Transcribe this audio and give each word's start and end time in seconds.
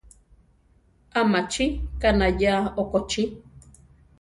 ¿A 1.19 1.21
machi 1.31 1.65
kanayéa 2.01 2.55
okochí? 2.81 3.23